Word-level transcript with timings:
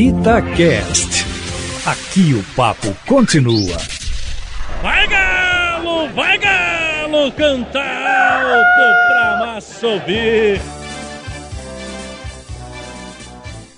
Itacast. 0.00 1.26
Aqui 1.84 2.32
o 2.32 2.42
papo 2.56 2.96
continua. 3.06 3.76
Vai 4.80 5.06
galo, 5.06 6.08
vai 6.14 6.38
galo, 6.38 7.30
canta 7.32 7.80
alto 7.80 9.08
pra 9.08 9.36
massa. 9.44 9.86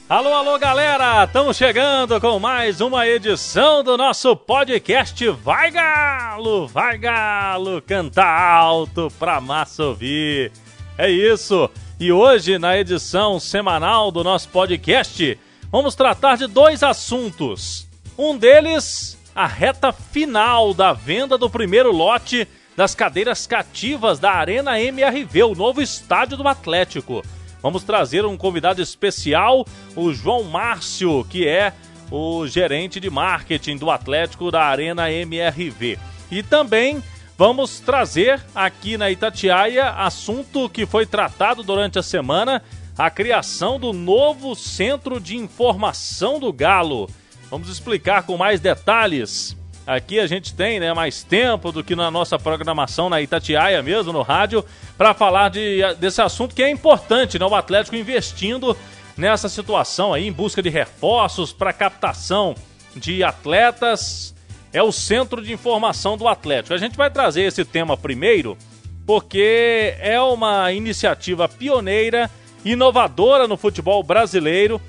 Alô, 0.09 0.33
alô, 0.33 0.59
galera! 0.61 1.25
Estamos 1.25 1.57
chegando 1.57 2.21
com 2.21 2.39
mais 2.39 2.81
uma 2.81 3.05
edição 3.05 3.83
do 3.83 3.97
nosso 3.97 4.37
podcast 4.37 5.29
Vai 5.29 5.73
Galo, 5.73 6.69
Vai 6.69 6.99
Galo, 6.99 7.83
canta 7.83 8.25
alto 8.25 9.09
pra 9.19 9.41
massa 9.41 9.87
ouvir. 9.87 10.53
É 10.97 11.11
isso. 11.11 11.69
E 11.99 12.13
hoje, 12.13 12.61
na 12.61 12.79
edição 12.79 13.41
semanal 13.41 14.13
do 14.13 14.23
nosso 14.23 14.49
podcast, 14.51 15.37
vamos 15.73 15.95
tratar 15.95 16.37
de 16.37 16.47
dois 16.47 16.83
assuntos. 16.83 17.89
Um 18.17 18.37
deles, 18.37 19.19
a 19.35 19.47
reta 19.47 19.91
final 19.91 20.75
da 20.75 20.93
venda 20.93 21.39
do 21.39 21.49
primeiro 21.49 21.91
lote 21.91 22.47
das 22.77 22.95
cadeiras 22.95 23.47
cativas 23.47 24.19
da 24.19 24.33
Arena 24.33 24.79
MRV, 24.79 25.43
o 25.45 25.55
novo 25.55 25.81
estádio 25.81 26.37
do 26.37 26.47
Atlético. 26.47 27.23
Vamos 27.63 27.85
trazer 27.85 28.27
um 28.27 28.37
convidado 28.37 28.83
especial, 28.83 29.65
o 29.97 30.13
João 30.13 30.45
Márcio, 30.45 31.25
que 31.25 31.49
é 31.49 31.73
o 32.11 32.47
gerente 32.47 33.01
de 33.01 33.09
marketing 33.09 33.79
do 33.79 33.91
Atlético 33.91 34.51
da 34.51 34.65
Arena 34.65 35.11
MRV. 35.11 35.99
E 36.31 36.43
também 36.43 37.03
vamos 37.39 37.81
trazer 37.81 38.43
aqui 38.55 38.99
na 38.99 39.11
Itatiaia 39.11 39.91
assunto 39.91 40.69
que 40.69 40.85
foi 40.85 41.07
tratado 41.07 41.63
durante 41.63 41.99
a 41.99 42.03
semana, 42.03 42.63
a 42.97 43.11
criação 43.11 43.79
do 43.79 43.93
novo 43.93 44.55
Centro 44.55 45.21
de 45.21 45.37
Informação 45.37 46.39
do 46.39 46.53
Galo. 46.53 47.09
Vamos 47.51 47.69
explicar 47.69 48.23
com 48.23 48.37
mais 48.37 48.61
detalhes 48.61 49.57
Aqui 49.87 50.21
a 50.21 50.27
gente 50.29 50.55
tem 50.55 50.79
né, 50.79 50.95
mais 50.95 51.25
tempo 51.25 51.73
do 51.73 51.83
que 51.83 51.97
na 51.97 52.11
nossa 52.11 52.39
programação 52.39 53.09
na 53.09 53.21
Itatiaia 53.21 53.83
mesmo, 53.83 54.13
no 54.13 54.23
rádio, 54.23 54.65
para 54.97 55.13
falar 55.13 55.49
de, 55.49 55.81
desse 55.99 56.23
assunto 56.23 56.55
que 56.55 56.63
é 56.63 56.71
importante, 56.71 57.39
né? 57.39 57.45
O 57.45 57.55
Atlético 57.55 57.97
investindo 57.97 58.77
nessa 59.17 59.49
situação 59.49 60.15
aí, 60.15 60.27
em 60.27 60.33
busca 60.33 60.63
de 60.63 60.69
reforços 60.69 61.53
para 61.53 61.73
captação 61.73 62.55
de 62.95 63.25
atletas. 63.25 64.33
É 64.73 64.83
o 64.83 64.93
centro 64.93 65.43
de 65.43 65.53
informação 65.53 66.17
do 66.17 66.29
Atlético. 66.29 66.75
A 66.75 66.79
gente 66.79 66.97
vai 66.97 67.11
trazer 67.11 67.43
esse 67.43 67.65
tema 67.65 67.97
primeiro, 67.97 68.57
porque 69.05 69.95
é 69.99 70.21
uma 70.21 70.73
iniciativa 70.73 71.49
pioneira, 71.49 72.31
inovadora 72.65 73.49
no 73.49 73.57
futebol 73.57 74.03
brasileiro. 74.03 74.81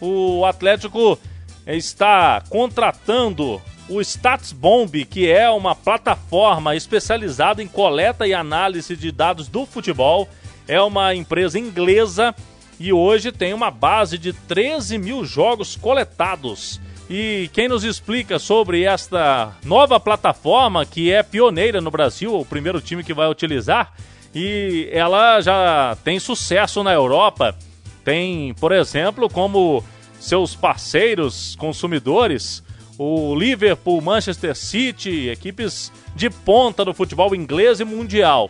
O 0.00 0.44
Atlético 0.44 1.18
está 1.66 2.42
contratando 2.48 3.60
o 3.88 4.00
StatsBomb, 4.00 5.04
que 5.06 5.30
é 5.30 5.48
uma 5.48 5.74
plataforma 5.74 6.76
especializada 6.76 7.62
em 7.62 7.66
coleta 7.66 8.26
e 8.26 8.34
análise 8.34 8.94
de 8.96 9.10
dados 9.10 9.48
do 9.48 9.64
futebol, 9.64 10.28
é 10.66 10.80
uma 10.80 11.14
empresa 11.14 11.58
inglesa 11.58 12.34
e 12.78 12.92
hoje 12.92 13.32
tem 13.32 13.54
uma 13.54 13.70
base 13.70 14.18
de 14.18 14.32
13 14.32 14.98
mil 14.98 15.24
jogos 15.24 15.74
coletados. 15.74 16.78
E 17.10 17.48
quem 17.54 17.68
nos 17.68 17.84
explica 17.84 18.38
sobre 18.38 18.82
esta 18.82 19.56
nova 19.64 19.98
plataforma, 19.98 20.84
que 20.84 21.10
é 21.10 21.22
pioneira 21.22 21.80
no 21.80 21.90
Brasil, 21.90 22.38
o 22.38 22.44
primeiro 22.44 22.82
time 22.82 23.02
que 23.02 23.14
vai 23.14 23.28
utilizar, 23.30 23.94
e 24.38 24.88
ela 24.92 25.40
já 25.40 25.96
tem 26.04 26.20
sucesso 26.20 26.84
na 26.84 26.92
Europa. 26.92 27.56
Tem, 28.04 28.54
por 28.60 28.70
exemplo, 28.70 29.28
como 29.28 29.82
seus 30.20 30.54
parceiros 30.54 31.56
consumidores 31.56 32.62
o 32.96 33.34
Liverpool, 33.34 34.00
Manchester 34.00 34.56
City, 34.56 35.28
equipes 35.28 35.92
de 36.14 36.30
ponta 36.30 36.84
do 36.84 36.94
futebol 36.94 37.34
inglês 37.34 37.80
e 37.80 37.84
mundial. 37.84 38.48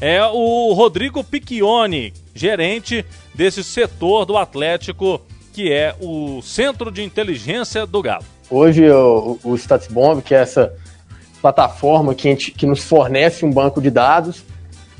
É 0.00 0.24
o 0.24 0.72
Rodrigo 0.72 1.22
Piccioni, 1.22 2.12
gerente 2.34 3.04
desse 3.34 3.62
setor 3.62 4.24
do 4.24 4.36
Atlético, 4.36 5.20
que 5.52 5.72
é 5.72 5.94
o 6.00 6.40
Centro 6.42 6.90
de 6.90 7.02
Inteligência 7.02 7.86
do 7.86 8.02
Galo. 8.02 8.24
Hoje 8.50 8.88
o, 8.90 9.38
o 9.42 9.54
StatsBomb, 9.56 10.22
que 10.22 10.34
é 10.34 10.38
essa 10.38 10.72
plataforma 11.40 12.14
que, 12.14 12.24
gente, 12.24 12.50
que 12.52 12.66
nos 12.66 12.84
fornece 12.84 13.44
um 13.44 13.50
banco 13.50 13.80
de 13.80 13.90
dados, 13.90 14.44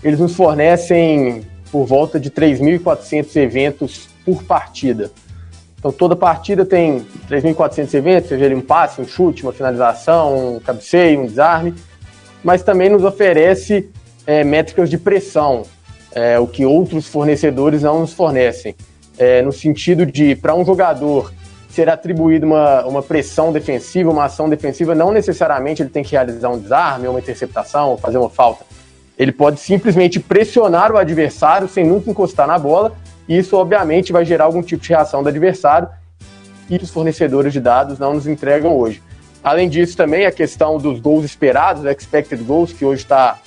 eles 0.03 0.19
nos 0.19 0.34
fornecem 0.34 1.42
por 1.70 1.86
volta 1.86 2.19
de 2.19 2.31
3.400 2.31 3.36
eventos 3.36 4.09
por 4.25 4.42
partida. 4.44 5.10
Então 5.78 5.92
toda 5.92 6.16
partida 6.16 6.64
tem 6.64 7.06
3.400 7.31 7.94
eventos, 7.94 8.28
seja 8.28 8.44
ele 8.44 8.54
um 8.54 8.60
passe, 8.60 9.00
um 9.00 9.06
chute, 9.06 9.42
uma 9.42 9.53
finalização, 9.53 10.56
um 10.56 10.60
cabeceio, 10.60 11.20
um 11.20 11.26
desarme, 11.26 11.75
mas 12.42 12.62
também 12.62 12.88
nos 12.88 13.04
oferece 13.04 13.88
é, 14.26 14.42
métricas 14.42 14.91
de 14.91 14.98
pressão, 14.98 15.62
é, 16.12 16.38
o 16.38 16.47
que 16.47 16.66
outros 16.66 17.06
fornecedores 17.06 17.82
não 17.82 18.00
nos 18.00 18.12
fornecem. 18.12 18.75
É, 19.16 19.42
no 19.42 19.53
sentido 19.53 20.06
de, 20.06 20.37
para 20.37 20.54
um 20.54 20.64
jogador 20.64 21.32
ser 21.69 21.88
atribuído 21.88 22.47
uma, 22.47 22.84
uma 22.84 23.03
pressão 23.03 23.53
defensiva, 23.53 24.10
uma 24.10 24.25
ação 24.25 24.48
defensiva, 24.48 24.94
não 24.94 25.12
necessariamente 25.12 25.82
ele 25.82 25.91
tem 25.91 26.03
que 26.03 26.12
realizar 26.12 26.48
um 26.48 26.58
desarme, 26.58 27.06
uma 27.06 27.20
interceptação, 27.20 27.97
fazer 27.97 28.19
uma 28.19 28.31
falta. 28.31 28.64
Ele 29.19 29.33
pode 29.33 29.61
simplesmente 29.61 30.21
pressionar 30.21 30.93
o 30.93 30.97
adversário 30.97 31.69
sem 31.69 31.84
nunca 31.84 32.11
encostar 32.11 32.47
na 32.47 32.59
bola 32.59 32.95
isso, 33.29 33.56
obviamente, 33.56 34.11
vai 34.11 34.25
gerar 34.25 34.45
algum 34.45 34.62
tipo 34.62 34.83
de 34.83 34.89
reação 34.89 35.23
do 35.23 35.29
adversário 35.29 35.89
e 36.71 36.77
os 36.77 36.89
fornecedores 36.89 37.53
de 37.53 37.61
dados 37.61 37.99
não 37.99 38.15
nos 38.15 38.27
entregam 38.27 38.77
hoje. 38.77 39.03
Além 39.45 39.69
disso, 39.69 39.97
também 39.97 40.25
a 40.25 40.33
questão 40.33 40.79
dos 40.79 40.99
gols 40.99 41.25
esperados, 41.25 41.84
expected 41.84 42.43
goals, 42.43 42.73
que 42.73 42.84
hoje 42.84 43.03
está 43.03 43.39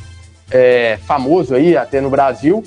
é, 0.51 0.99
famoso 1.05 1.55
aí 1.55 1.75
até 1.75 1.99
no 1.99 2.09
Brasil. 2.09 2.63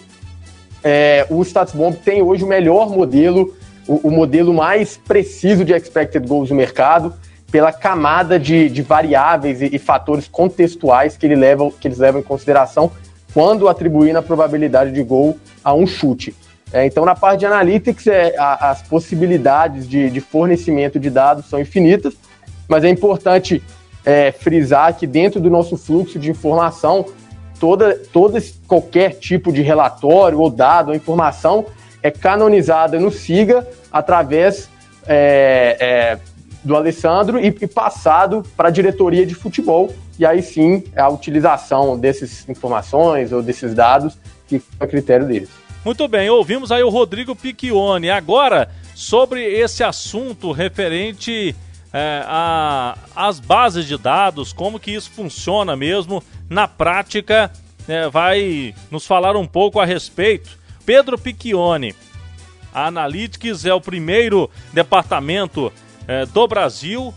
É, 0.82 1.24
o 1.30 1.40
StatsBomb 1.42 1.96
tem 1.96 2.20
hoje 2.20 2.42
o 2.42 2.48
melhor 2.48 2.90
modelo, 2.90 3.56
o, 3.86 4.08
o, 4.08 4.10
modelo 4.10 4.52
mais 4.52 4.96
preciso 4.96 5.64
de 5.64 5.72
expected 5.72 6.26
goals 6.26 6.48
do 6.48 6.54
mercado, 6.54 7.14
pela 7.50 7.72
camada 7.72 8.38
de, 8.38 8.68
de 8.68 8.82
variáveis 8.82 9.62
e, 9.62 9.70
e, 9.72 9.78
fatores 9.78 10.26
contextuais 10.26 11.16
que, 11.16 11.26
ele 11.26 11.36
leva, 11.36 11.70
que 11.70 11.86
eles 11.86 11.98
levam 11.98 12.20
em 12.20 12.24
consideração 12.24 12.90
quando 13.32 13.68
atribuindo 13.68 14.18
a 14.18 14.22
probabilidade 14.22 14.92
de 14.92 15.02
gol 15.02 15.38
a 15.62 15.74
um 15.74 15.86
chute. 15.86 16.34
É, 16.72 16.84
então, 16.86 17.04
na 17.04 17.14
parte 17.14 17.40
de 17.40 17.46
analytics, 17.46 18.06
é, 18.06 18.34
a, 18.36 18.70
as 18.70 18.82
possibilidades 18.82 19.88
de, 19.88 20.10
de, 20.10 20.20
fornecimento 20.20 20.98
de 20.98 21.08
dados 21.08 21.46
são 21.46 21.60
infinitas, 21.60 22.14
mas 22.68 22.82
é 22.82 22.88
importante 22.88 23.62
é, 24.04 24.32
frisar 24.32 24.94
que 24.94 25.06
dentro 25.06 25.40
do 25.40 25.48
nosso 25.48 25.76
fluxo 25.76 26.18
de 26.18 26.30
informação, 26.30 27.06
toda, 27.60 27.94
toda 28.12 28.42
qualquer 28.66 29.14
tipo 29.14 29.52
de 29.52 29.62
relatório 29.62 30.40
ou 30.40 30.50
dado 30.50 30.88
ou 30.88 30.94
informação 30.94 31.66
é 32.02 32.10
canonizada 32.10 32.98
no 32.98 33.10
SIGA 33.10 33.66
através 33.92 34.68
é, 35.06 35.76
é, 35.80 36.18
do 36.64 36.74
Alessandro 36.74 37.38
e, 37.38 37.48
e 37.48 37.66
passado 37.66 38.42
para 38.56 38.68
a 38.68 38.70
diretoria 38.70 39.26
de 39.26 39.34
futebol. 39.34 39.94
E 40.18 40.24
aí 40.24 40.42
sim, 40.42 40.84
a 40.96 41.08
utilização 41.08 41.98
dessas 41.98 42.48
informações 42.48 43.32
ou 43.32 43.42
desses 43.42 43.74
dados 43.74 44.16
fica 44.46 44.64
a 44.80 44.86
critério 44.86 45.26
deles. 45.26 45.50
Muito 45.84 46.08
bem, 46.08 46.30
ouvimos 46.30 46.72
aí 46.72 46.82
o 46.82 46.88
Rodrigo 46.88 47.36
Piccioni. 47.36 48.08
Agora, 48.08 48.70
sobre 48.94 49.44
esse 49.44 49.84
assunto 49.84 50.50
referente 50.50 51.54
é, 51.92 52.24
às 53.14 53.38
bases 53.38 53.86
de 53.86 53.98
dados, 53.98 54.52
como 54.52 54.80
que 54.80 54.92
isso 54.92 55.10
funciona 55.10 55.76
mesmo 55.76 56.22
na 56.48 56.66
prática, 56.66 57.50
é, 57.86 58.08
vai 58.08 58.74
nos 58.90 59.06
falar 59.06 59.36
um 59.36 59.46
pouco 59.46 59.78
a 59.78 59.84
respeito. 59.84 60.58
Pedro 60.86 61.18
Piccioni, 61.18 61.94
a 62.72 62.86
Analytics 62.86 63.64
é 63.64 63.74
o 63.74 63.80
primeiro 63.80 64.50
departamento 64.72 65.72
é, 66.06 66.26
do 66.26 66.46
Brasil 66.46 67.12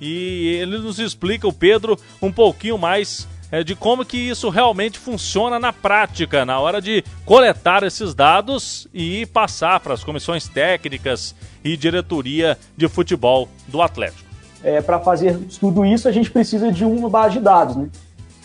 e 0.00 0.58
ele 0.60 0.78
nos 0.78 0.98
explica, 0.98 1.46
o 1.46 1.52
Pedro, 1.52 1.98
um 2.22 2.30
pouquinho 2.30 2.78
mais 2.78 3.26
é, 3.50 3.64
de 3.64 3.74
como 3.74 4.04
que 4.04 4.16
isso 4.16 4.48
realmente 4.48 4.98
funciona 4.98 5.58
na 5.58 5.72
prática, 5.72 6.44
na 6.44 6.60
hora 6.60 6.80
de 6.80 7.02
coletar 7.24 7.82
esses 7.82 8.14
dados 8.14 8.86
e 8.92 9.26
passar 9.26 9.80
para 9.80 9.94
as 9.94 10.04
comissões 10.04 10.46
técnicas 10.48 11.34
e 11.64 11.76
diretoria 11.76 12.58
de 12.76 12.88
futebol 12.88 13.48
do 13.66 13.82
Atlético. 13.82 14.28
É, 14.62 14.80
para 14.80 14.98
fazer 14.98 15.38
tudo 15.60 15.84
isso, 15.84 16.08
a 16.08 16.12
gente 16.12 16.30
precisa 16.30 16.70
de 16.70 16.84
uma 16.84 17.08
base 17.08 17.34
de 17.34 17.40
dados, 17.40 17.76
né? 17.76 17.88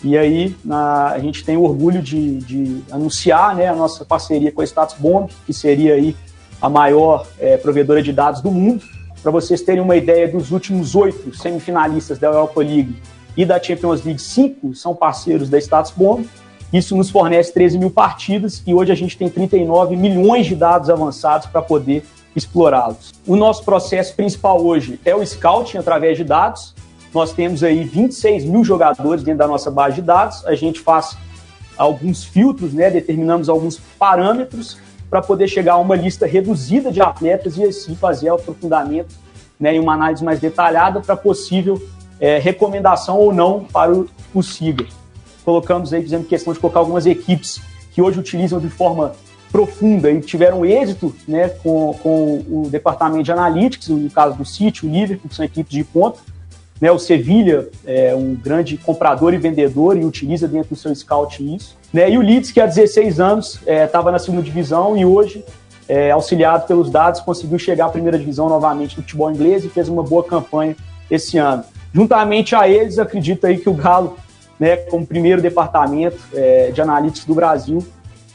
E 0.02 0.18
aí 0.18 0.54
na, 0.64 1.12
a 1.12 1.18
gente 1.18 1.42
tem 1.42 1.56
o 1.56 1.62
orgulho 1.62 2.02
de, 2.02 2.38
de, 2.40 2.82
anunciar 2.90 3.56
né, 3.56 3.68
a 3.68 3.74
nossa 3.74 4.04
parceria 4.04 4.52
com 4.52 4.60
a 4.60 4.64
Status 4.64 4.96
Bomb, 4.98 5.30
que 5.46 5.52
seria 5.52 5.94
aí 5.94 6.14
a 6.60 6.68
maior 6.68 7.26
é, 7.38 7.56
provedora 7.56 8.02
de 8.02 8.12
dados 8.12 8.42
do 8.42 8.50
mundo. 8.50 8.84
Para 9.24 9.32
vocês 9.32 9.62
terem 9.62 9.82
uma 9.82 9.96
ideia 9.96 10.28
dos 10.28 10.52
últimos 10.52 10.94
oito 10.94 11.34
semifinalistas 11.34 12.18
da 12.18 12.26
Europa 12.26 12.60
League, 12.60 12.94
e 13.34 13.42
da 13.46 13.60
Champions 13.60 14.04
League, 14.04 14.20
cinco 14.20 14.74
são 14.74 14.94
parceiros 14.94 15.48
da 15.48 15.58
Status 15.58 15.92
Bomb. 15.96 16.28
Isso 16.70 16.94
nos 16.94 17.08
fornece 17.08 17.50
13 17.54 17.78
mil 17.78 17.90
partidas 17.90 18.62
e 18.66 18.74
hoje 18.74 18.92
a 18.92 18.94
gente 18.94 19.16
tem 19.16 19.30
39 19.30 19.96
milhões 19.96 20.44
de 20.44 20.54
dados 20.54 20.90
avançados 20.90 21.46
para 21.46 21.62
poder 21.62 22.04
explorá-los. 22.36 23.14
O 23.26 23.34
nosso 23.34 23.64
processo 23.64 24.14
principal 24.14 24.62
hoje 24.62 25.00
é 25.06 25.16
o 25.16 25.24
scouting 25.24 25.78
através 25.78 26.18
de 26.18 26.24
dados. 26.24 26.74
Nós 27.14 27.32
temos 27.32 27.64
aí 27.64 27.82
26 27.82 28.44
mil 28.44 28.62
jogadores 28.62 29.22
dentro 29.22 29.38
da 29.38 29.46
nossa 29.46 29.70
base 29.70 29.96
de 29.96 30.02
dados. 30.02 30.44
A 30.44 30.54
gente 30.54 30.80
faz 30.80 31.16
alguns 31.78 32.24
filtros, 32.24 32.74
né, 32.74 32.90
determinamos 32.90 33.48
alguns 33.48 33.80
parâmetros 33.98 34.76
para 35.08 35.22
poder 35.22 35.48
chegar 35.48 35.74
a 35.74 35.78
uma 35.78 35.96
lista 35.96 36.26
reduzida 36.26 36.90
de 36.90 37.00
atletas 37.00 37.56
e 37.56 37.64
assim 37.64 37.94
fazer 37.94 38.28
aprofundamento 38.28 39.14
né, 39.58 39.76
e 39.76 39.78
uma 39.78 39.94
análise 39.94 40.24
mais 40.24 40.40
detalhada 40.40 41.00
para 41.00 41.16
possível 41.16 41.80
é, 42.20 42.38
recomendação 42.38 43.18
ou 43.18 43.32
não 43.32 43.64
para 43.64 43.92
o, 43.92 44.42
SIGA. 44.42 44.86
Colocamos 45.44 45.92
aí, 45.92 46.02
fizemos 46.02 46.26
questão 46.26 46.52
de 46.52 46.58
colocar 46.58 46.80
algumas 46.80 47.06
equipes 47.06 47.60
que 47.92 48.02
hoje 48.02 48.18
utilizam 48.18 48.58
de 48.58 48.68
forma 48.68 49.12
profunda 49.52 50.10
e 50.10 50.20
tiveram 50.20 50.66
êxito 50.66 51.14
né, 51.28 51.48
com, 51.48 51.94
com 52.02 52.44
o 52.48 52.68
departamento 52.68 53.22
de 53.22 53.30
analytics, 53.30 53.88
no 53.88 54.10
caso 54.10 54.36
do 54.36 54.44
City, 54.44 54.84
o 54.84 54.90
Liverpool, 54.90 55.28
que 55.28 55.36
são 55.36 55.44
equipes 55.44 55.72
de 55.72 55.84
ponta. 55.84 56.18
Né, 56.80 56.90
o 56.90 56.98
Sevilha 56.98 57.68
é 57.86 58.14
um 58.14 58.34
grande 58.34 58.76
comprador 58.76 59.32
e 59.32 59.38
vendedor 59.38 59.96
e 59.96 60.04
utiliza 60.04 60.48
dentro 60.48 60.70
do 60.70 60.76
seu 60.76 60.94
scout 60.94 61.42
isso. 61.54 61.76
Né, 61.92 62.10
e 62.10 62.18
o 62.18 62.20
Leeds, 62.20 62.50
que 62.50 62.60
há 62.60 62.66
16 62.66 63.20
anos 63.20 63.60
estava 63.66 64.10
é, 64.10 64.12
na 64.12 64.18
segunda 64.18 64.42
divisão 64.42 64.96
e 64.96 65.04
hoje, 65.04 65.44
é, 65.88 66.10
auxiliado 66.10 66.66
pelos 66.66 66.90
dados, 66.90 67.20
conseguiu 67.20 67.58
chegar 67.58 67.86
à 67.86 67.88
primeira 67.88 68.18
divisão 68.18 68.48
novamente 68.48 68.96
do 68.96 69.02
futebol 69.02 69.30
inglês 69.30 69.64
e 69.64 69.68
fez 69.68 69.88
uma 69.88 70.02
boa 70.02 70.24
campanha 70.24 70.76
esse 71.10 71.38
ano. 71.38 71.64
Juntamente 71.92 72.56
a 72.56 72.68
eles, 72.68 72.98
acredito 72.98 73.46
aí 73.46 73.58
que 73.58 73.68
o 73.68 73.74
Galo, 73.74 74.16
né, 74.58 74.76
como 74.76 75.06
primeiro 75.06 75.40
departamento 75.40 76.18
é, 76.34 76.72
de 76.72 76.80
analíticos 76.80 77.24
do 77.24 77.34
Brasil, 77.34 77.86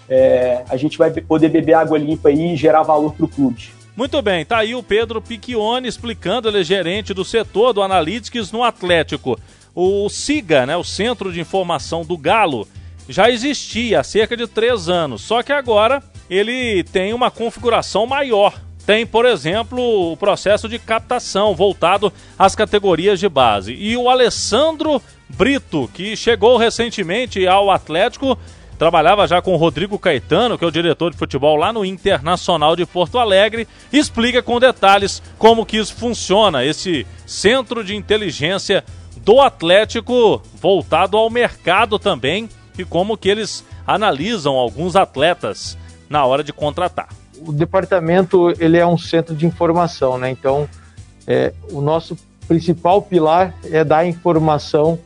é, 0.07 0.63
a 0.69 0.77
gente 0.77 0.97
vai 0.97 1.11
poder 1.11 1.49
beber 1.49 1.73
água 1.73 1.97
limpa 1.97 2.29
aí 2.29 2.53
e 2.53 2.55
gerar 2.55 2.83
valor 2.83 3.13
para 3.13 3.25
o 3.25 3.27
clube. 3.27 3.69
Muito 3.99 4.21
bem, 4.21 4.45
tá 4.45 4.59
aí 4.59 4.73
o 4.73 4.81
Pedro 4.81 5.21
Picchione 5.21 5.85
explicando, 5.85 6.47
ele 6.47 6.61
é 6.61 6.63
gerente 6.63 7.13
do 7.13 7.25
setor 7.25 7.73
do 7.73 7.81
Analytics 7.81 8.49
no 8.49 8.63
Atlético. 8.63 9.37
O 9.75 10.07
SIGA, 10.07 10.65
né, 10.65 10.77
o 10.77 10.85
Centro 10.85 11.33
de 11.33 11.41
Informação 11.41 12.05
do 12.05 12.17
Galo, 12.17 12.65
já 13.09 13.29
existia 13.29 13.99
há 13.99 14.03
cerca 14.03 14.37
de 14.37 14.47
três 14.47 14.87
anos, 14.87 15.21
só 15.21 15.43
que 15.43 15.51
agora 15.51 16.01
ele 16.29 16.81
tem 16.85 17.13
uma 17.13 17.29
configuração 17.29 18.05
maior. 18.07 18.57
Tem, 18.85 19.05
por 19.05 19.25
exemplo, 19.25 20.13
o 20.13 20.15
processo 20.15 20.69
de 20.69 20.79
captação 20.79 21.53
voltado 21.53 22.13
às 22.37 22.55
categorias 22.55 23.19
de 23.19 23.27
base. 23.27 23.73
E 23.73 23.97
o 23.97 24.09
Alessandro 24.09 25.01
Brito, 25.27 25.89
que 25.93 26.15
chegou 26.15 26.55
recentemente 26.55 27.45
ao 27.45 27.69
Atlético, 27.69 28.39
trabalhava 28.79 29.27
já 29.27 29.41
com 29.41 29.53
o 29.53 29.57
Rodrigo 29.57 29.99
Caetano, 29.99 30.57
que 30.57 30.63
é 30.63 30.67
o 30.67 30.71
diretor 30.71 31.11
de 31.11 31.17
futebol 31.17 31.57
lá 31.57 31.73
no 31.73 31.83
Internacional 31.83 32.77
de 32.77 32.85
Porto 32.85 33.19
Alegre, 33.19 33.67
explica 33.91 34.41
com 34.41 34.57
detalhes 34.57 35.21
como 35.37 35.65
que 35.65 35.75
isso 35.75 35.93
funciona, 35.93 36.63
esse 36.63 37.05
centro 37.25 37.83
de 37.83 37.93
inteligência 37.93 38.85
do 39.17 39.41
Atlético 39.41 40.41
voltado 40.55 41.17
ao 41.17 41.29
mercado 41.29 41.99
também 41.99 42.47
e 42.77 42.85
como 42.85 43.17
que 43.17 43.27
eles 43.27 43.65
analisam 43.85 44.55
alguns 44.55 44.95
atletas 44.95 45.77
na 46.09 46.25
hora 46.25 46.41
de 46.41 46.53
contratar. 46.53 47.09
O 47.45 47.51
departamento 47.51 48.53
ele 48.59 48.77
é 48.77 48.87
um 48.87 48.97
centro 48.97 49.35
de 49.35 49.45
informação, 49.45 50.17
né? 50.17 50.31
Então, 50.31 50.69
é, 51.27 51.53
o 51.69 51.81
nosso 51.81 52.17
principal 52.47 53.01
pilar 53.01 53.53
é 53.65 53.83
dar 53.83 54.07
informação 54.07 54.97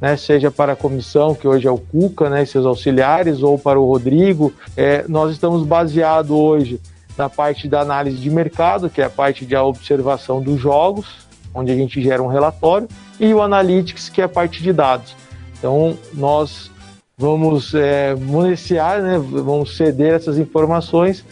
né, 0.00 0.16
seja 0.16 0.50
para 0.50 0.72
a 0.72 0.76
comissão, 0.76 1.34
que 1.34 1.46
hoje 1.46 1.66
é 1.66 1.70
o 1.70 1.78
Cuca 1.78 2.30
né, 2.30 2.42
e 2.42 2.46
seus 2.46 2.64
auxiliares, 2.64 3.42
ou 3.42 3.58
para 3.58 3.78
o 3.78 3.86
Rodrigo. 3.86 4.52
É, 4.76 5.04
nós 5.08 5.32
estamos 5.32 5.66
baseados 5.66 6.30
hoje 6.30 6.80
na 7.18 7.28
parte 7.28 7.68
da 7.68 7.80
análise 7.80 8.16
de 8.16 8.30
mercado, 8.30 8.88
que 8.88 9.02
é 9.02 9.04
a 9.04 9.10
parte 9.10 9.44
de 9.44 9.54
observação 9.54 10.40
dos 10.40 10.58
jogos, 10.58 11.06
onde 11.52 11.70
a 11.70 11.74
gente 11.74 12.00
gera 12.00 12.22
um 12.22 12.28
relatório, 12.28 12.88
e 13.18 13.34
o 13.34 13.42
Analytics, 13.42 14.08
que 14.08 14.22
é 14.22 14.24
a 14.24 14.28
parte 14.28 14.62
de 14.62 14.72
dados. 14.72 15.14
Então, 15.58 15.98
nós 16.14 16.70
vamos 17.18 17.74
é, 17.74 18.14
municiar, 18.14 19.02
né, 19.02 19.18
vamos 19.18 19.76
ceder 19.76 20.14
essas 20.14 20.38
informações 20.38 21.22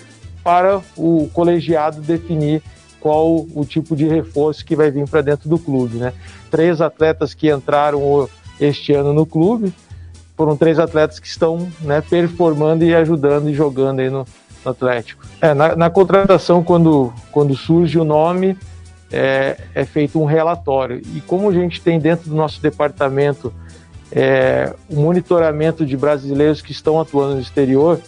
para 0.45 0.83
o 0.97 1.31
colegiado 1.33 2.03
definir 2.03 2.63
qual 3.01 3.47
o 3.55 3.65
tipo 3.65 3.97
de 3.97 4.07
reforço 4.07 4.65
que 4.65 4.77
vai 4.77 4.91
vir 4.91 5.09
para 5.09 5.23
dentro 5.23 5.49
do 5.49 5.59
clube. 5.59 5.97
Né? 5.97 6.13
Três 6.51 6.81
atletas 6.81 7.33
que 7.33 7.51
entraram 7.51 8.29
este 8.61 8.93
ano 8.93 9.13
no 9.13 9.27
clube. 9.27 9.73
Foram 10.37 10.57
três 10.57 10.79
atletas 10.79 11.19
que 11.19 11.27
estão 11.27 11.69
né, 11.81 12.01
performando 12.01 12.85
e 12.85 12.95
ajudando 12.95 13.49
e 13.49 13.55
jogando 13.55 14.01
aí 14.01 14.11
no, 14.11 14.25
no 14.65 14.71
Atlético. 14.71 15.25
É, 15.41 15.53
na, 15.53 15.75
na, 15.75 15.91
contratação, 15.91 16.63
quando, 16.63 17.13
quando 17.33 17.57
surge 17.57 17.99
o 17.99 18.05
nome, 18.05 18.57
é, 19.11 19.57
é, 19.75 19.85
feito 19.85 20.21
um 20.21 20.25
relatório. 20.25 21.03
E 21.15 21.21
como 21.21 21.49
a 21.49 21.53
gente 21.53 21.81
tem 21.81 21.99
dentro 21.99 22.31
do 22.31 22.37
nosso 22.37 22.61
departamento 22.61 23.53
é, 24.11 24.73
o 24.89 25.01
monitoramento 25.01 25.85
de 25.85 25.97
brasileiros 25.97 26.63
que 26.63 26.73
estão 26.73 27.01
atuando 27.01 27.35
no 27.35 27.41
exterior, 27.41 28.01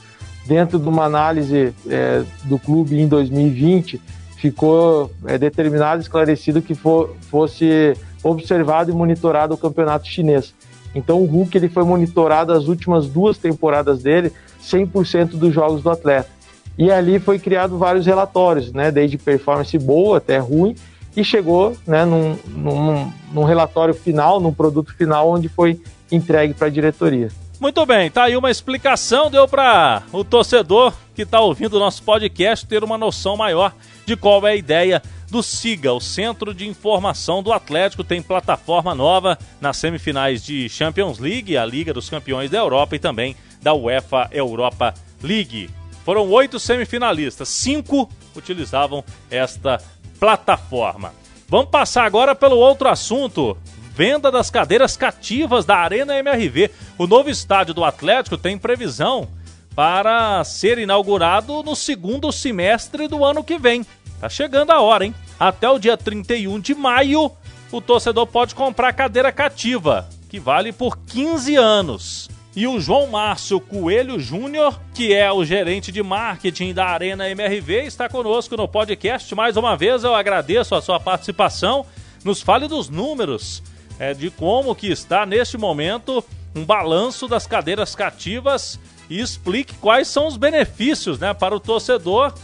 dentro 0.47 0.79
de 0.79 0.89
uma 0.89 1.05
análise 1.05 1.75
é, 1.89 2.23
do 2.45 2.59
clube 2.59 2.99
em 2.99 3.07
2020, 3.07 4.01
ficou 4.37 5.11
é, 5.27 5.37
determinado, 5.37 6.01
esclarecido 6.01 6.63
que 6.63 6.75
for, 6.75 7.15
fosse 7.31 7.95
observado 8.23 8.91
e 8.91 8.95
monitorado 8.95 9.55
o 9.55 9.59
campeonato 9.59 10.07
chinês. 10.07 10.55
Então 10.95 11.21
o 11.21 11.27
Hulk 11.27 11.57
ele 11.57 11.69
foi 11.69 11.85
monitorado 11.85 12.53
as 12.53 12.67
últimas 12.67 13.07
duas 13.07 13.39
temporadas 13.39 14.03
dele, 14.03 14.33
100% 14.63 15.31
dos 15.37 15.55
jogos 15.55 15.83
do 15.83 15.91
atleta. 15.91 16.29
E 16.77 16.91
ali 16.91 17.19
foi 17.19 17.39
criado 17.39 17.79
vários 17.79 18.07
relatórios, 18.07 18.73
né, 18.73 18.91
desde 18.91 19.19
performance 19.19 19.77
boa 19.79 20.19
até 20.19 20.39
ruim, 20.39 20.75
e 21.17 21.25
chegou 21.25 21.77
né, 21.87 22.05
num, 22.05 22.37
num, 22.47 23.13
num 23.33 23.45
relatório 23.45 23.95
final, 23.95 24.41
num 24.41 24.53
produto 24.53 24.95
final, 24.95 25.31
onde 25.31 25.49
foi 25.49 25.81
entregue 26.11 26.55
para 26.55 26.69
a 26.69 26.71
diretoria. 26.71 27.29
Muito 27.61 27.85
bem, 27.85 28.11
tá 28.11 28.25
aí 28.25 28.37
uma 28.37 28.51
explicação, 28.51 29.31
deu 29.31 29.47
para 29.47 30.03
o 30.13 30.25
torcedor 30.25 30.95
que 31.15 31.23
está 31.23 31.41
ouvindo 31.41 31.75
o 31.75 31.79
nosso 31.79 32.03
podcast 32.03 32.67
ter 32.67 32.83
uma 32.83 32.97
noção 32.97 33.37
maior 33.37 33.75
de 34.07 34.17
qual 34.17 34.47
é 34.47 34.53
a 34.53 34.57
ideia 34.57 35.03
do 35.31 35.43
SIGA, 35.43 35.93
o 35.93 36.01
Centro 36.01 36.53
de 36.53 36.67
Informação 36.69 37.43
do 37.43 37.53
Atlético, 37.53 38.03
tem 38.03 38.21
plataforma 38.21 38.95
nova 38.95 39.39
nas 39.61 39.77
semifinais 39.77 40.45
de 40.45 40.69
Champions 40.69 41.19
League, 41.19 41.57
a 41.57 41.65
Liga 41.65 41.95
dos 41.95 42.11
Campeões 42.11 42.51
da 42.51 42.59
Europa 42.59 42.97
e 42.97 42.99
também 42.99 43.37
da 43.63 43.73
UEFA 43.73 44.29
Europa 44.33 44.93
League. 45.23 45.71
Foram 46.05 46.29
oito 46.31 46.59
semifinalistas, 46.59 47.49
cinco 47.49 48.11
utilizavam 48.35 49.05
esta 49.31 49.81
plataforma. 50.19 51.15
Vamos 51.49 51.71
passar 51.71 52.05
agora 52.05 52.35
pelo 52.35 52.57
outro 52.57 52.89
assunto. 52.89 53.57
Venda 53.95 54.31
das 54.31 54.51
cadeiras 54.51 54.97
cativas 54.97 55.65
da 55.65 55.77
Arena 55.77 56.17
MRV. 56.19 56.71
O 56.97 57.07
novo 57.07 57.29
estádio 57.29 57.75
do 57.75 57.85
Atlético 57.85 58.39
tem 58.39 58.57
previsão 58.57 59.29
para 59.75 60.43
ser 60.45 60.79
inaugurado 60.79 61.63
no 61.63 61.75
segundo 61.77 62.31
semestre 62.33 63.09
do 63.09 63.25
ano 63.25 63.43
que 63.43 63.59
vem. 63.59 63.85
Tá 64.21 64.29
chegando 64.29 64.71
a 64.71 64.81
hora, 64.81 65.07
hein? 65.07 65.15
Até 65.39 65.69
o 65.69 65.79
dia 65.79 65.97
31 65.97 66.61
de 66.61 66.75
maio, 66.75 67.33
o 67.73 67.81
torcedor 67.81 68.27
pode 68.27 68.55
comprar 68.55 68.93
cadeira 68.93 69.33
cativa, 69.33 70.07
que 70.29 70.39
vale 70.39 70.73
por 70.73 70.99
15 70.99 71.57
anos. 71.57 72.29
E 72.55 72.67
o 72.67 72.79
João 72.79 73.07
Márcio 73.07 73.59
Coelho 73.61 74.21
Júnior, 74.21 74.79
que 74.93 75.15
é 75.15 75.33
o 75.33 75.45
gerente 75.45 75.91
de 75.91 76.03
marketing 76.03 76.75
da 76.75 76.85
Arena 76.87 77.31
MRV, 77.31 77.85
está 77.87 78.09
conosco 78.09 78.57
no 78.57 78.69
podcast. 78.69 79.35
Mais 79.35 79.57
uma 79.57 79.75
vez 79.75 80.05
eu 80.05 80.15
agradeço 80.15 80.75
a 80.75 80.83
sua 80.83 81.01
participação. 81.01 81.87
Nos 82.23 82.43
fale 82.43 82.69
dos 82.69 82.91
números, 82.91 83.63
é, 83.99 84.13
de 84.13 84.31
como 84.31 84.75
que 84.75 84.89
está 84.89 85.25
neste 85.25 85.57
momento 85.57 86.23
um 86.55 86.65
balanço 86.65 87.27
das 87.27 87.47
cadeiras 87.47 87.95
cativas 87.95 88.79
e 89.09 89.21
explique 89.21 89.75
quais 89.77 90.09
são 90.09 90.27
os 90.27 90.37
benefícios 90.37 91.19
né, 91.19 91.33
para 91.33 91.55
o 91.55 91.61
torcedor 91.61 92.35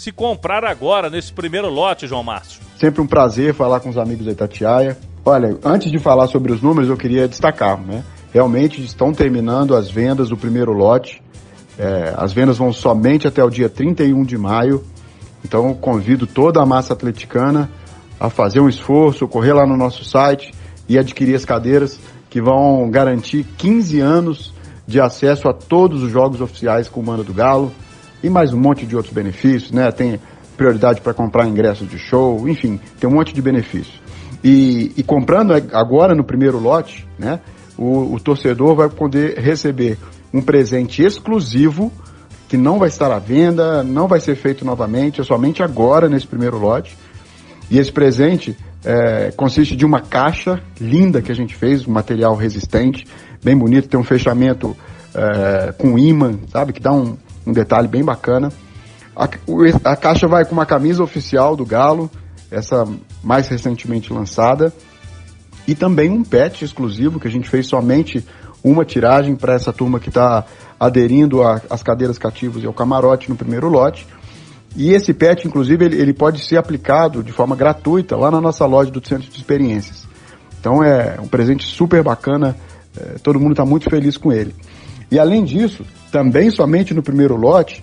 se 0.00 0.10
comprar 0.10 0.64
agora 0.64 1.10
nesse 1.10 1.30
primeiro 1.30 1.68
lote, 1.68 2.06
João 2.06 2.22
Márcio? 2.22 2.62
Sempre 2.78 3.02
um 3.02 3.06
prazer 3.06 3.52
falar 3.52 3.80
com 3.80 3.90
os 3.90 3.98
amigos 3.98 4.24
da 4.24 4.32
Itatiaia. 4.32 4.96
Olha, 5.22 5.58
antes 5.62 5.90
de 5.92 5.98
falar 5.98 6.26
sobre 6.26 6.52
os 6.52 6.62
números, 6.62 6.88
eu 6.88 6.96
queria 6.96 7.28
destacar, 7.28 7.78
né? 7.78 8.02
Realmente 8.32 8.82
estão 8.82 9.12
terminando 9.12 9.76
as 9.76 9.90
vendas 9.90 10.30
do 10.30 10.38
primeiro 10.38 10.72
lote. 10.72 11.22
É, 11.78 12.14
as 12.16 12.32
vendas 12.32 12.56
vão 12.56 12.72
somente 12.72 13.28
até 13.28 13.44
o 13.44 13.50
dia 13.50 13.68
31 13.68 14.24
de 14.24 14.38
maio. 14.38 14.82
Então, 15.44 15.74
convido 15.74 16.26
toda 16.26 16.62
a 16.62 16.64
massa 16.64 16.94
atleticana 16.94 17.70
a 18.18 18.30
fazer 18.30 18.60
um 18.60 18.70
esforço, 18.70 19.28
correr 19.28 19.52
lá 19.52 19.66
no 19.66 19.76
nosso 19.76 20.02
site 20.02 20.54
e 20.88 20.98
adquirir 20.98 21.34
as 21.34 21.44
cadeiras 21.44 22.00
que 22.30 22.40
vão 22.40 22.88
garantir 22.90 23.44
15 23.58 24.00
anos 24.00 24.54
de 24.86 24.98
acesso 24.98 25.46
a 25.46 25.52
todos 25.52 26.02
os 26.02 26.10
jogos 26.10 26.40
oficiais 26.40 26.88
com 26.88 27.00
o 27.00 27.04
Mano 27.04 27.22
do 27.22 27.34
Galo, 27.34 27.70
e 28.22 28.28
mais 28.28 28.52
um 28.52 28.58
monte 28.58 28.86
de 28.86 28.96
outros 28.96 29.14
benefícios, 29.14 29.70
né? 29.70 29.90
Tem 29.90 30.20
prioridade 30.56 31.00
para 31.00 31.14
comprar 31.14 31.46
ingressos 31.46 31.88
de 31.88 31.98
show, 31.98 32.48
enfim, 32.48 32.78
tem 32.98 33.08
um 33.08 33.14
monte 33.14 33.32
de 33.32 33.40
benefícios. 33.40 34.00
E, 34.44 34.92
e 34.96 35.02
comprando 35.02 35.52
agora 35.72 36.14
no 36.14 36.24
primeiro 36.24 36.58
lote, 36.58 37.06
né? 37.18 37.40
O, 37.78 38.14
o 38.14 38.20
torcedor 38.20 38.74
vai 38.74 38.88
poder 38.88 39.38
receber 39.38 39.96
um 40.32 40.42
presente 40.42 41.02
exclusivo 41.02 41.90
que 42.48 42.56
não 42.56 42.78
vai 42.78 42.88
estar 42.88 43.10
à 43.12 43.18
venda, 43.18 43.82
não 43.82 44.08
vai 44.08 44.20
ser 44.20 44.34
feito 44.34 44.64
novamente, 44.64 45.20
é 45.20 45.24
somente 45.24 45.62
agora 45.62 46.08
nesse 46.08 46.26
primeiro 46.26 46.58
lote. 46.58 46.96
E 47.70 47.78
esse 47.78 47.92
presente 47.92 48.56
é, 48.84 49.32
consiste 49.36 49.76
de 49.76 49.86
uma 49.86 50.00
caixa 50.00 50.60
linda 50.80 51.22
que 51.22 51.30
a 51.30 51.34
gente 51.34 51.54
fez, 51.54 51.86
um 51.86 51.92
material 51.92 52.34
resistente, 52.34 53.06
bem 53.42 53.56
bonito, 53.56 53.88
tem 53.88 53.98
um 53.98 54.04
fechamento 54.04 54.76
é, 55.14 55.72
com 55.72 55.98
imã, 55.98 56.38
sabe, 56.50 56.72
que 56.72 56.80
dá 56.80 56.92
um, 56.92 57.16
um 57.46 57.52
detalhe 57.52 57.88
bem 57.88 58.04
bacana. 58.04 58.52
A, 59.14 59.28
a, 59.84 59.96
caixa 59.96 60.26
vai 60.26 60.44
com 60.44 60.52
uma 60.52 60.66
camisa 60.66 61.02
oficial 61.02 61.56
do 61.56 61.64
Galo, 61.64 62.10
essa 62.50 62.86
mais 63.22 63.48
recentemente 63.48 64.12
lançada, 64.12 64.72
e 65.66 65.74
também 65.74 66.10
um 66.10 66.24
pet 66.24 66.64
exclusivo 66.64 67.20
que 67.20 67.28
a 67.28 67.30
gente 67.30 67.48
fez 67.48 67.66
somente 67.66 68.24
uma 68.62 68.84
tiragem 68.84 69.34
para 69.36 69.54
essa 69.54 69.72
turma 69.72 69.98
que 69.98 70.08
está 70.08 70.44
aderindo 70.78 71.42
às 71.42 71.82
cadeiras 71.82 72.18
cativas 72.18 72.62
e 72.62 72.66
ao 72.66 72.72
camarote 72.72 73.28
no 73.28 73.36
primeiro 73.36 73.68
lote. 73.68 74.06
E 74.76 74.92
esse 74.92 75.12
PET, 75.12 75.46
inclusive, 75.48 75.84
ele, 75.84 76.00
ele, 76.00 76.12
pode 76.12 76.40
ser 76.46 76.56
aplicado 76.56 77.22
de 77.22 77.32
forma 77.32 77.56
gratuita 77.56 78.16
lá 78.16 78.30
na 78.30 78.40
nossa 78.40 78.64
loja 78.66 78.90
do 78.90 79.06
Centro 79.06 79.28
de 79.28 79.36
Experiências. 79.36 80.06
Então 80.60 80.84
é 80.84 81.18
um 81.20 81.26
presente 81.26 81.64
super 81.66 82.02
bacana, 82.02 82.56
é, 82.96 83.18
todo 83.22 83.40
mundo 83.40 83.52
está 83.52 83.64
muito 83.64 83.90
feliz 83.90 84.16
com 84.16 84.32
ele. 84.32 84.54
E 85.10 85.18
além 85.18 85.44
disso, 85.44 85.84
também 86.10 86.50
somente 86.50 86.94
no 86.94 87.02
primeiro 87.02 87.36
lote, 87.36 87.82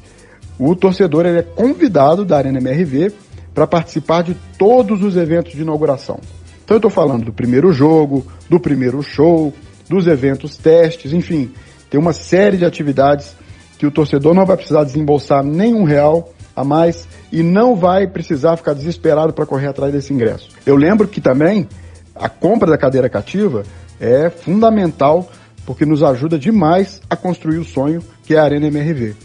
o 0.57 0.75
torcedor 0.75 1.25
é 1.25 1.41
convidado 1.41 2.25
da 2.25 2.37
Arena 2.37 2.59
MRV 2.59 3.11
para 3.53 3.67
participar 3.67 4.23
de 4.23 4.35
todos 4.57 5.03
os 5.03 5.15
eventos 5.17 5.53
de 5.53 5.61
inauguração. 5.61 6.19
Então 6.63 6.75
eu 6.75 6.79
estou 6.79 6.91
falando 6.91 7.25
do 7.25 7.33
primeiro 7.33 7.71
jogo, 7.71 8.25
do 8.49 8.59
primeiro 8.59 9.01
show, 9.01 9.53
dos 9.89 10.07
eventos 10.07 10.57
testes, 10.57 11.13
enfim, 11.13 11.51
tem 11.89 11.99
uma 11.99 12.13
série 12.13 12.57
de 12.57 12.65
atividades 12.65 13.35
que 13.77 13.85
o 13.85 13.91
torcedor 13.91 14.33
não 14.33 14.45
vai 14.45 14.57
precisar 14.57 14.83
desembolsar 14.83 15.43
nenhum 15.43 15.83
real 15.83 16.33
a 16.55 16.63
mais 16.63 17.07
e 17.31 17.43
não 17.43 17.75
vai 17.75 18.07
precisar 18.07 18.57
ficar 18.57 18.73
desesperado 18.73 19.31
para 19.31 19.45
correr 19.45 19.67
atrás 19.67 19.93
desse 19.93 20.13
ingresso. 20.13 20.49
Eu 20.65 20.75
lembro 20.75 21.07
que 21.07 21.21
também 21.21 21.67
a 22.15 22.27
compra 22.27 22.69
da 22.69 22.77
cadeira 22.77 23.07
cativa 23.07 23.63
é 23.99 24.29
fundamental 24.29 25.29
porque 25.67 25.85
nos 25.85 26.01
ajuda 26.01 26.39
demais 26.39 27.01
a 27.09 27.15
construir 27.17 27.57
o 27.57 27.65
sonho 27.65 28.01
que 28.23 28.33
é 28.33 28.39
a 28.39 28.43
Arena 28.43 28.67
MRV. 28.67 29.15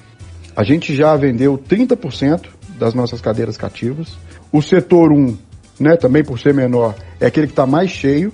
A 0.57 0.65
gente 0.65 0.93
já 0.93 1.15
vendeu 1.15 1.57
30% 1.57 2.47
das 2.77 2.95
nossas 2.95 3.21
cadeiras 3.21 3.57
cativas. 3.57 4.19
O 4.51 4.61
setor 4.61 5.13
1, 5.13 5.39
né, 5.79 5.97
também 5.97 6.25
por 6.25 6.41
ser 6.41 6.53
menor, 6.53 6.97
é 7.21 7.27
aquele 7.27 7.47
que 7.47 7.53
está 7.53 7.65
mais 7.65 7.91
cheio. 7.91 8.33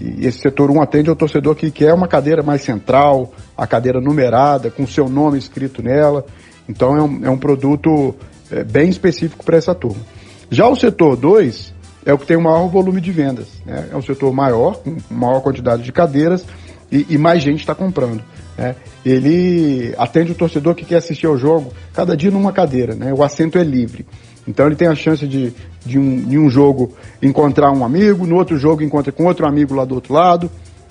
E 0.00 0.26
esse 0.26 0.38
setor 0.38 0.70
1 0.70 0.80
atende 0.80 1.10
ao 1.10 1.16
torcedor 1.16 1.56
que 1.56 1.72
quer 1.72 1.92
uma 1.92 2.06
cadeira 2.06 2.40
mais 2.40 2.62
central, 2.62 3.32
a 3.58 3.66
cadeira 3.66 4.00
numerada, 4.00 4.70
com 4.70 4.86
seu 4.86 5.08
nome 5.08 5.36
escrito 5.36 5.82
nela. 5.82 6.24
Então 6.68 6.96
é 6.96 7.02
um, 7.02 7.24
é 7.24 7.30
um 7.30 7.36
produto 7.36 8.14
é, 8.48 8.62
bem 8.62 8.88
específico 8.88 9.44
para 9.44 9.56
essa 9.58 9.74
turma. 9.74 10.00
Já 10.48 10.68
o 10.68 10.76
setor 10.76 11.16
2 11.16 11.74
é 12.06 12.12
o 12.12 12.18
que 12.18 12.26
tem 12.26 12.36
o 12.36 12.42
maior 12.42 12.68
volume 12.68 13.00
de 13.00 13.10
vendas. 13.10 13.48
Né? 13.66 13.88
É 13.92 13.96
um 13.96 14.02
setor 14.02 14.32
maior, 14.32 14.76
com 14.76 14.96
maior 15.10 15.40
quantidade 15.40 15.82
de 15.82 15.90
cadeiras 15.90 16.46
e, 16.90 17.06
e 17.10 17.18
mais 17.18 17.42
gente 17.42 17.60
está 17.60 17.74
comprando. 17.74 18.22
Né? 18.56 18.76
Ele 19.04 19.94
atende 19.96 20.32
o 20.32 20.34
torcedor 20.34 20.74
que 20.74 20.84
quer 20.84 20.96
assistir 20.96 21.26
ao 21.26 21.36
jogo 21.36 21.72
cada 21.92 22.16
dia 22.16 22.30
numa 22.30 22.52
cadeira. 22.52 22.94
Né? 22.94 23.12
O 23.12 23.22
assento 23.22 23.58
é 23.58 23.62
livre. 23.62 24.06
Então 24.46 24.66
ele 24.66 24.76
tem 24.76 24.88
a 24.88 24.94
chance 24.94 25.26
de, 25.26 25.52
de, 25.84 25.98
um, 25.98 26.44
um 26.44 26.50
jogo 26.50 26.96
encontrar 27.22 27.70
um 27.70 27.84
amigo, 27.84 28.26
no 28.26 28.36
outro 28.36 28.58
jogo 28.58 28.82
encontra 28.82 29.12
com 29.12 29.24
outro 29.24 29.46
amigo 29.46 29.74
lá 29.74 29.84
do 29.84 29.94
outro 29.94 30.12
lado. 30.12 30.50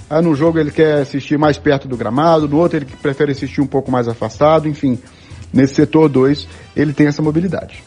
Aí 0.10 0.22
no 0.24 0.34
jogo 0.34 0.58
ele 0.58 0.72
quer 0.72 1.02
assistir 1.02 1.38
mais 1.38 1.58
perto 1.58 1.88
do 1.88 1.98
gramado, 1.98 2.48
no 2.48 2.58
outro 2.58 2.78
ele 2.78 2.86
prefere 2.86 3.32
assistir 3.32 3.62
um 3.62 3.68
pouco 3.68 3.92
mais 3.92 4.08
afastado, 4.08 4.68
enfim. 4.68 4.98
Nesse 5.52 5.76
setor 5.76 6.10
2 6.10 6.48
ele 6.76 6.94
tem 6.94 7.08
essa 7.08 7.22
mobilidade. 7.22 7.84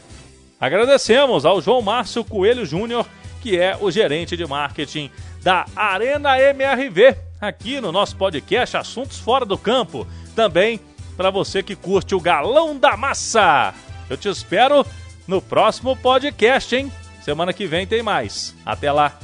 Agradecemos 0.61 1.45
ao 1.45 1.61
João 1.61 1.83
Márcio 1.83 2.25
Coelho 2.25 2.65
Júnior, 2.65 3.07
que 3.41 3.59
é 3.59 3.77
o 3.81 3.91
gerente 3.91 4.37
de 4.37 4.47
marketing 4.47 5.11
da 5.43 5.65
Arena 5.75 6.39
MRV, 6.39 7.17
aqui 7.43 7.81
no 7.81 7.91
nosso 7.91 8.17
podcast 8.17 8.77
Assuntos 8.77 9.19
Fora 9.19 9.45
do 9.45 9.59
Campo. 9.59 10.07
Também 10.35 10.81
para 11.17 11.29
você 11.31 11.63
que 11.63 11.75
curte 11.75 12.15
o 12.15 12.21
Galão 12.21 12.77
da 12.77 12.97
Massa. 12.97 13.75
Eu 14.09 14.17
te 14.17 14.29
espero 14.29 14.87
no 15.27 15.43
próximo 15.43 15.97
podcast, 15.97 16.75
hein? 16.75 16.91
Semana 17.23 17.53
que 17.53 17.67
vem 17.67 17.87
tem 17.87 18.03
mais. 18.03 18.55
Até 18.65 18.91
lá. 18.93 19.19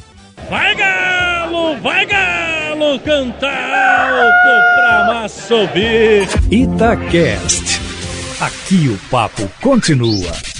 Vai 0.50 0.74
Galo, 0.74 1.76
vai 1.80 2.06
Galo, 2.06 2.98
canta 3.00 3.46
alto 3.46 4.74
pra 4.74 5.14
massa 5.14 5.54
ouvir. 5.54 6.28
Itacast. 6.50 7.80
Aqui 8.40 8.88
o 8.88 8.98
papo 9.10 9.48
continua. 9.60 10.57